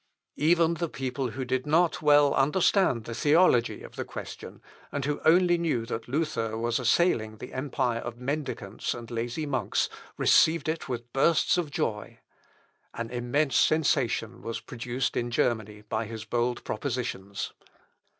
[0.35, 4.59] "Even the people who did not well understand the theology of the question,
[4.91, 9.89] and who only knew that Luther was assailing the empire of mendicants and lazy monks,
[10.17, 12.17] received it with bursts of joy.
[12.95, 17.53] An immense sensation was produced in Germany by his bold propositions.